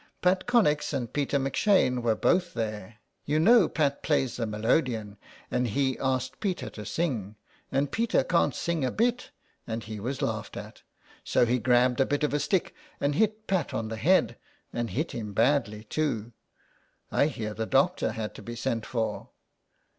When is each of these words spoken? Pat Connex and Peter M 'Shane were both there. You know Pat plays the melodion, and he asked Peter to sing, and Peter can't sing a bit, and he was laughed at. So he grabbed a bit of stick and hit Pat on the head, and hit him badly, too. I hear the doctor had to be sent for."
Pat 0.23 0.47
Connex 0.47 0.93
and 0.93 1.13
Peter 1.13 1.35
M 1.35 1.47
'Shane 1.53 2.01
were 2.01 2.15
both 2.15 2.55
there. 2.55 2.95
You 3.25 3.37
know 3.39 3.69
Pat 3.69 4.01
plays 4.01 4.35
the 4.35 4.47
melodion, 4.47 5.17
and 5.51 5.67
he 5.67 5.95
asked 5.99 6.39
Peter 6.39 6.71
to 6.71 6.87
sing, 6.87 7.35
and 7.71 7.91
Peter 7.91 8.23
can't 8.23 8.55
sing 8.55 8.83
a 8.83 8.89
bit, 8.89 9.29
and 9.67 9.83
he 9.83 9.99
was 9.99 10.23
laughed 10.23 10.57
at. 10.57 10.81
So 11.23 11.45
he 11.45 11.59
grabbed 11.59 11.99
a 11.99 12.07
bit 12.07 12.23
of 12.23 12.41
stick 12.41 12.73
and 12.99 13.13
hit 13.13 13.45
Pat 13.45 13.75
on 13.75 13.89
the 13.89 13.97
head, 13.97 14.39
and 14.73 14.89
hit 14.89 15.11
him 15.11 15.33
badly, 15.33 15.83
too. 15.83 16.33
I 17.11 17.27
hear 17.27 17.53
the 17.53 17.67
doctor 17.67 18.13
had 18.13 18.33
to 18.33 18.41
be 18.41 18.55
sent 18.55 18.87
for." 18.87 19.29